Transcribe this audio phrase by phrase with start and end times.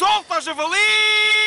[0.00, 1.39] Solta, javali!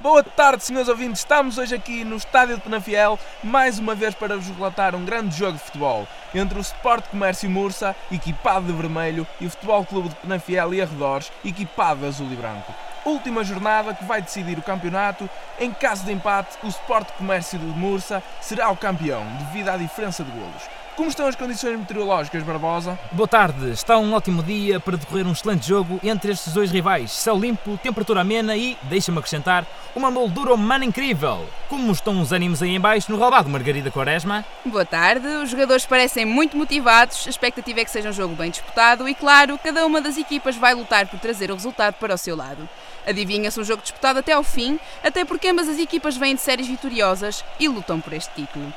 [0.00, 1.20] Boa tarde, senhores ouvintes.
[1.20, 5.36] Estamos hoje aqui no estádio de Penafiel, mais uma vez para vos relatar um grande
[5.36, 10.08] jogo de futebol entre o Sport Comércio Mursa, equipado de vermelho, e o Futebol Clube
[10.08, 12.74] de Penafiel e arredores, equipado de azul e branco.
[13.04, 15.28] Última jornada que vai decidir o campeonato.
[15.58, 20.24] Em caso de empate, o Sport Comércio de Mursa será o campeão, devido à diferença
[20.24, 20.62] de golos.
[21.00, 22.98] Como estão as condições meteorológicas, Barbosa?
[23.12, 27.12] Boa tarde, está um ótimo dia para decorrer um excelente jogo entre estes dois rivais.
[27.12, 29.64] Céu limpo, temperatura amena e, deixa-me acrescentar,
[29.96, 31.48] uma moldura humana incrível.
[31.70, 34.44] Como estão os ânimos aí em baixo no relvado, Margarida Quaresma?
[34.62, 38.50] Boa tarde, os jogadores parecem muito motivados, a expectativa é que seja um jogo bem
[38.50, 42.18] disputado e, claro, cada uma das equipas vai lutar por trazer o resultado para o
[42.18, 42.68] seu lado.
[43.06, 46.66] Adivinha-se um jogo disputado até ao fim, até porque ambas as equipas vêm de séries
[46.66, 48.70] vitoriosas e lutam por este título.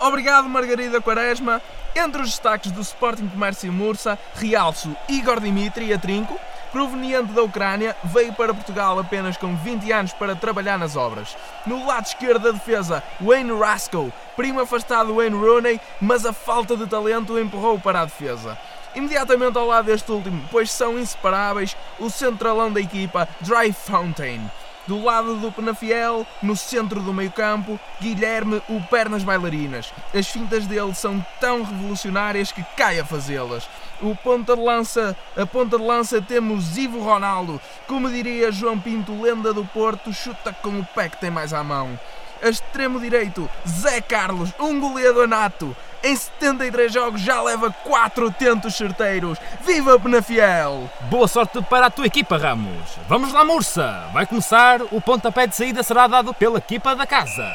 [0.00, 1.60] Obrigado, Margarida Quaresma.
[1.94, 6.38] Entre os destaques do Sporting Comércio Mursa, realço Igor Dimitri a trinco,
[6.70, 11.36] proveniente da Ucrânia, veio para Portugal apenas com 20 anos para trabalhar nas obras.
[11.66, 16.86] No lado esquerdo da defesa, Wayne Rascal, primo afastado Wayne Rooney, mas a falta de
[16.86, 18.56] talento o empurrou para a defesa.
[18.94, 24.48] Imediatamente ao lado deste último, pois são inseparáveis, o centralão da equipa, Dry Fountain.
[24.88, 29.92] Do lado do Penafiel, no centro do meio-campo, Guilherme, o pernas bailarinas.
[30.14, 33.68] As fintas dele são tão revolucionárias que cai a fazê-las.
[34.00, 37.60] O ponta de lança, a ponta de lança temos Ivo Ronaldo.
[37.86, 41.62] Como diria João Pinto, lenda do Porto, chuta com o pé que tem mais à
[41.62, 42.00] mão.
[42.42, 45.76] A extremo direito, Zé Carlos, um goleador nato.
[46.02, 49.36] Em 73 jogos já leva 4 tentos certeiros.
[49.64, 50.88] Viva Penafiel!
[51.10, 52.98] Boa sorte para a tua equipa, Ramos.
[53.08, 54.08] Vamos lá, Mursa.
[54.12, 57.52] Vai começar, o pontapé de saída será dado pela equipa da casa.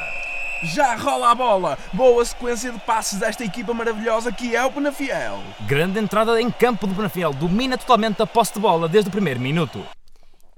[0.63, 1.77] Já rola a bola.
[1.93, 5.39] Boa sequência de passes desta equipa maravilhosa que é o Penafiel.
[5.61, 7.33] Grande entrada em campo do Penafiel.
[7.33, 9.85] Domina totalmente a posse de bola desde o primeiro minuto.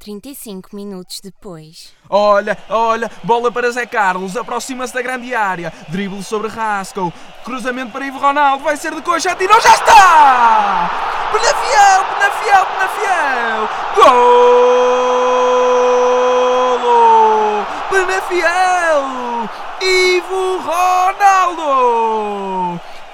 [0.05, 1.91] 35 minutos depois.
[2.07, 7.11] Olha, olha, bola para Zé Carlos, aproxima-se da grande área, drible sobre Rascal,
[7.43, 10.91] cruzamento para Ivo Ronaldo, vai ser de coxa, atirou, já está!
[11.31, 13.67] Penafiel, Penafiel, Penafiel!
[13.95, 14.45] Golo!
[17.89, 19.49] Penafiel!
[19.81, 21.65] Ivo Ronaldo!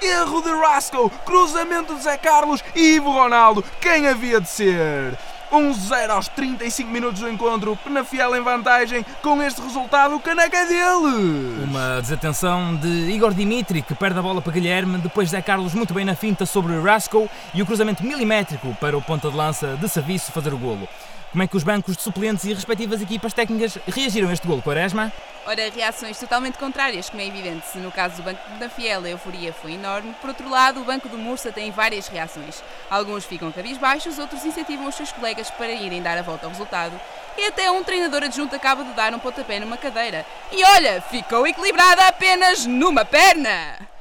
[0.02, 5.16] Erro de Rascal, cruzamento de Zé Carlos, Ivo Ronaldo, quem havia de ser?
[5.52, 9.04] 1-0 aos 35 minutos do encontro, Penafiel em vantagem.
[9.20, 11.64] Com este resultado, o caneca é dele!
[11.64, 15.92] Uma desatenção de Igor Dimitri, que perde a bola para Guilherme, depois Zé Carlos muito
[15.92, 19.88] bem na finta sobre Rasco e o cruzamento milimétrico para o ponta de lança de
[19.88, 20.88] serviço fazer o golo.
[21.32, 24.60] Como é que os bancos de suplentes e respectivas equipas técnicas reagiram a este golo,
[24.60, 25.10] Quaresma?
[25.46, 27.66] Ora, reações totalmente contrárias, como é evidente.
[27.68, 30.84] Se no caso do Banco da Fiel a euforia foi enorme, por outro lado, o
[30.84, 32.62] Banco do Mursa tem várias reações.
[32.90, 37.00] Alguns ficam cabisbaixos, outros incentivam os seus colegas para irem dar a volta ao resultado.
[37.38, 40.26] E até um treinador adjunto acaba de dar um pontapé numa cadeira.
[40.52, 43.91] E olha, ficou equilibrada apenas numa perna!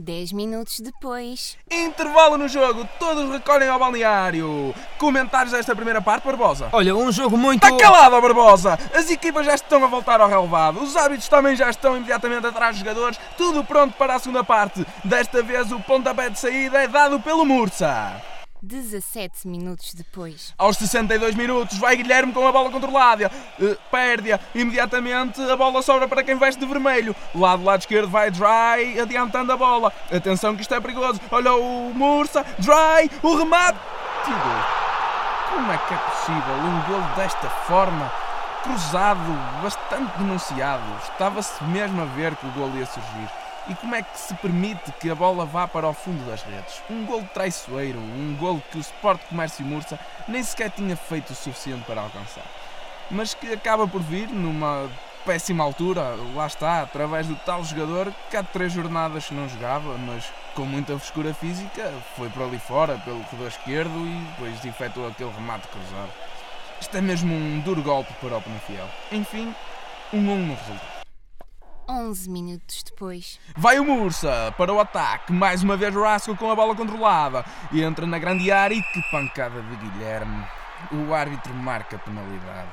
[0.00, 1.56] 10 minutos depois.
[1.70, 4.74] Intervalo no jogo, todos recolhem ao balneário.
[4.98, 6.68] Comentários desta primeira parte, Barbosa?
[6.72, 7.64] Olha, um jogo muito.
[7.64, 8.78] Está calado, Barbosa!
[8.94, 12.76] As equipas já estão a voltar ao relevado, os árbitros também já estão imediatamente atrás
[12.76, 14.86] dos jogadores, tudo pronto para a segunda parte.
[15.04, 18.29] Desta vez o pontapé de saída é dado pelo Mursa.
[18.62, 20.54] 17 minutos depois.
[20.58, 23.30] Aos 62 minutos, vai Guilherme com a bola controlada.
[23.58, 24.38] Uh, Perde-a.
[24.54, 27.14] Imediatamente a bola sobra para quem veste de vermelho.
[27.34, 29.92] Lado, lado esquerdo vai Dry, adiantando a bola.
[30.12, 31.20] Atenção que isto é perigoso.
[31.30, 32.44] Olha o Mursa.
[32.58, 33.78] Dry, o remate.
[35.50, 38.12] Como é que é possível um gol desta forma?
[38.62, 39.20] Cruzado,
[39.62, 40.82] bastante denunciado.
[41.02, 43.39] Estava-se mesmo a ver que o gol ia surgir.
[43.68, 46.82] E como é que se permite que a bola vá para o fundo das redes?
[46.90, 51.36] Um golo traiçoeiro, um golo que o Sport Comércio Mursa nem sequer tinha feito o
[51.36, 52.44] suficiente para alcançar.
[53.10, 54.88] Mas que acaba por vir numa
[55.24, 60.24] péssima altura, lá está, através do tal jogador que há três jornadas não jogava, mas
[60.54, 65.30] com muita frescura física, foi por ali fora, pelo corredor esquerdo e depois efetuou aquele
[65.30, 66.10] remate cruzado.
[66.80, 68.88] Isto é mesmo um duro golpe para o Penafiel.
[69.12, 69.54] Enfim,
[70.12, 70.89] um 1 no resultado.
[71.90, 73.40] 11 minutos depois.
[73.56, 75.32] Vai o Mursa para o ataque.
[75.32, 77.44] Mais uma vez Rascal com a bola controlada.
[77.72, 80.44] Entra na grande área e que pancada de Guilherme.
[80.92, 82.68] O árbitro marca a penalidade.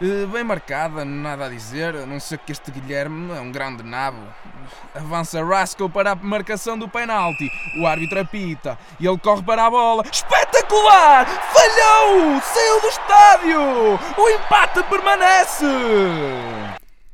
[0.00, 3.82] Eh, Bem marcada, nada a dizer, a não ser que este Guilherme é um grande
[3.82, 4.26] nabo.
[4.94, 7.50] Avança Rascal para a marcação do penalti.
[7.78, 10.02] O árbitro apita e ele corre para a bola.
[10.10, 11.26] Espetacular!
[11.26, 12.40] Falhou!
[12.40, 13.60] Saiu do estádio!
[14.16, 15.66] O empate permanece!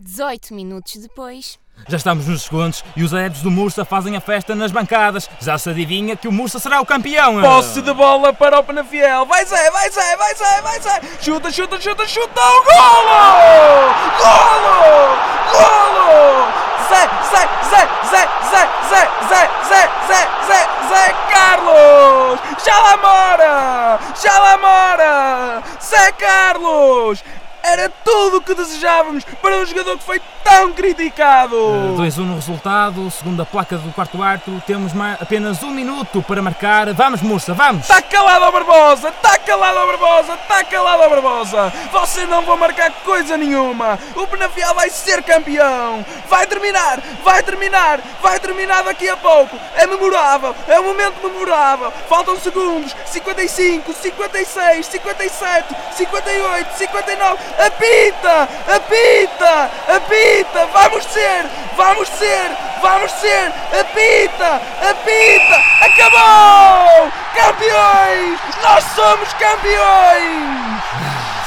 [0.00, 1.58] 18 minutos depois.
[1.88, 5.28] Já estamos nos segundos e os adeptos do Mursa fazem a festa nas bancadas.
[5.40, 7.40] Já se adivinha que o Mursa será o campeão.
[7.40, 9.26] Posse de bola para o Penafiel.
[9.26, 11.00] Vai Zé, vai Zé, vai Zé, vai Zé.
[11.20, 12.40] Chuta, chuta, chuta, chuta.
[12.40, 13.94] O golo!
[14.18, 15.18] Golo!
[15.52, 16.48] Golo!
[16.88, 22.38] Zé, Zé, Zé, Zé, Zé, Zé, Zé, Zé, Zé, Zé, Zé Carlos!
[22.64, 23.98] Já lá mora!
[24.22, 25.62] Já lá mora!
[25.80, 27.22] Zé Carlos!
[27.70, 31.54] Era tudo o que desejávamos para um jogador que foi tão criticado!
[31.98, 36.94] 2-1 no resultado, segundo a placa do quarto quarto, temos apenas um minuto para marcar.
[36.94, 37.82] Vamos, Mursa, vamos!
[37.82, 39.10] Está calado ao Barbosa!
[39.10, 40.32] Está calado ao Barbosa!
[40.32, 41.72] Está calado ao Barbosa!
[41.92, 43.98] Você não vai marcar coisa nenhuma!
[44.16, 46.02] O Penafiel vai ser campeão!
[46.26, 47.02] Vai terminar!
[47.22, 48.00] Vai terminar!
[48.22, 49.58] Vai terminar daqui a pouco!
[49.76, 50.56] É memorável!
[50.66, 51.92] É um momento memorável!
[52.08, 52.96] Faltam segundos!
[53.04, 57.57] 55, 56, 57, 58, 59!
[57.58, 58.48] Apita!
[58.72, 59.70] Apita!
[59.96, 60.66] Apita!
[60.72, 61.44] Vamos ser!
[61.76, 62.50] Vamos ser!
[62.80, 63.52] Vamos ser!
[63.78, 64.60] Apita!
[64.90, 65.56] Apita!
[65.84, 67.10] Acabou!
[67.34, 68.38] Campeões!
[68.62, 70.82] Nós somos campeões!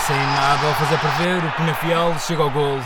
[0.06, 2.84] Sem nada a fazer prever, o Penafiel chega ao golo.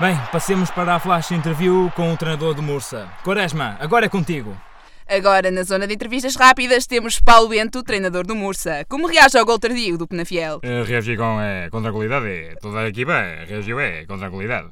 [0.00, 3.08] Bem, passemos para a flash interview com o treinador do Mursa.
[3.22, 4.56] Quaresma, agora é contigo.
[5.06, 8.86] Agora, na zona de entrevistas rápidas, temos Paulo Bento, treinador do Mursa.
[8.88, 10.60] Como reage ao gol tardio do Penafiel?
[10.62, 12.56] Reagi com, eh, com tranquilidade.
[12.58, 13.12] Toda a equipa
[13.46, 14.70] reagiu eh, com tranquilidade.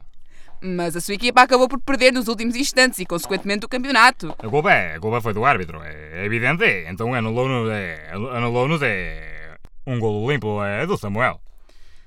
[0.62, 4.34] Mas a sua equipa acabou por perder nos últimos instantes e, consequentemente, o campeonato.
[4.38, 6.64] A culpa, é- a culpa foi do árbitro, é, é evidente.
[6.88, 9.56] Então anulou-nos é, anulou é,
[9.87, 11.42] um golo limpo é, do Samuel.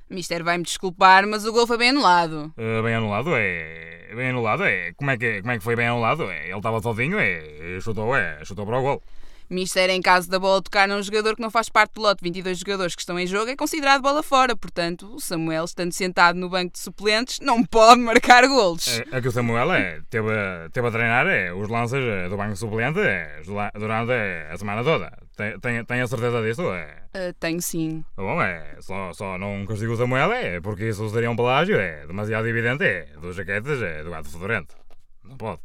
[0.09, 2.53] Mister vai-me desculpar, mas o gol foi bem anulado.
[2.57, 4.13] Eh, bem anulado, é.
[4.15, 4.93] Bem anulado, é.
[4.93, 6.29] Como é que, como é que foi bem anulado?
[6.29, 9.03] É, ele estava sozinho é, chutou, é, chutou para o gol.
[9.49, 12.23] Mister, em caso da bola tocar num jogador que não faz parte do lote de
[12.23, 14.55] 22 jogadores que estão em jogo, é considerado bola fora.
[14.55, 18.87] Portanto, o Samuel, estando sentado no banco de suplentes, não pode marcar golos.
[18.87, 22.27] É, é que o Samuel é, teve, a- teve a treinar é, os lances é,
[22.29, 25.11] do banco suplente é, dura- durante é, a semana toda.
[25.35, 26.61] Tem, tem, tem a certeza disso?
[26.73, 27.03] É.
[27.13, 28.03] Ah, tenho sim.
[28.15, 32.05] Bom, é, só, só não consigo o Samuel é, porque isso seria um pelágio é,
[32.07, 34.75] demasiado evidente é, dos jaquetes é, do gato fedorento.
[35.23, 35.59] Não pode.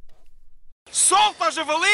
[0.91, 1.87] Solta, javali!